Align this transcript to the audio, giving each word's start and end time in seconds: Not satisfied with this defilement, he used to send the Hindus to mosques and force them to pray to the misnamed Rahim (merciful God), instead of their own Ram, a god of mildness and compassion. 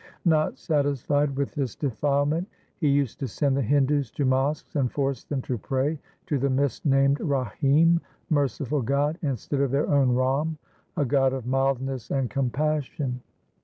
Not 0.25 0.57
satisfied 0.57 1.35
with 1.35 1.53
this 1.53 1.75
defilement, 1.75 2.47
he 2.75 2.87
used 2.87 3.19
to 3.19 3.27
send 3.27 3.55
the 3.55 3.61
Hindus 3.61 4.09
to 4.13 4.25
mosques 4.25 4.75
and 4.75 4.91
force 4.91 5.23
them 5.23 5.43
to 5.43 5.59
pray 5.59 5.99
to 6.25 6.39
the 6.39 6.49
misnamed 6.49 7.19
Rahim 7.19 8.01
(merciful 8.31 8.81
God), 8.81 9.19
instead 9.21 9.61
of 9.61 9.69
their 9.69 9.87
own 9.87 10.15
Ram, 10.15 10.57
a 10.97 11.05
god 11.05 11.33
of 11.33 11.45
mildness 11.45 12.09
and 12.09 12.31
compassion. 12.31 13.21